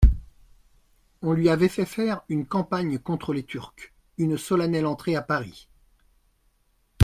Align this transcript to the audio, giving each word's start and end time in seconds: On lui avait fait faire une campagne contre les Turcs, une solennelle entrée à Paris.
On 1.21 1.31
lui 1.33 1.47
avait 1.49 1.67
fait 1.69 1.85
faire 1.85 2.21
une 2.27 2.47
campagne 2.47 2.97
contre 2.97 3.33
les 3.35 3.43
Turcs, 3.45 3.91
une 4.17 4.35
solennelle 4.35 4.87
entrée 4.87 5.15
à 5.15 5.21
Paris. 5.21 5.69